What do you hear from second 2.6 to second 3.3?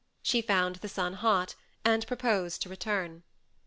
to return.